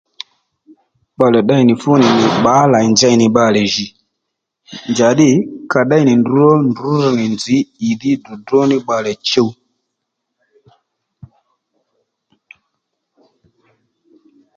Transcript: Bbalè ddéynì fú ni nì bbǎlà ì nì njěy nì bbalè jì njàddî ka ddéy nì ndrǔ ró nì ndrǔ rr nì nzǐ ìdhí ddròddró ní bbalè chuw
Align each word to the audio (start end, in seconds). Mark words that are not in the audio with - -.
Bbalè 1.15 1.39
ddéynì 1.43 1.73
fú 1.81 1.91
ni 2.01 2.07
nì 2.19 2.25
bbǎlà 2.39 2.77
ì 2.81 2.85
nì 2.89 2.93
njěy 2.93 3.15
nì 3.17 3.27
bbalè 3.29 3.61
jì 3.73 3.85
njàddî 4.91 5.29
ka 5.71 5.81
ddéy 5.85 6.03
nì 6.07 6.13
ndrǔ 6.19 6.33
ró 6.43 6.53
nì 6.59 6.63
ndrǔ 6.71 6.91
rr 7.03 7.11
nì 7.19 7.25
nzǐ 7.35 7.57
ìdhí 7.89 8.11
ddròddró 8.17 8.61
ní 8.69 8.75
bbalè 8.81 9.13
chuw 9.29 9.49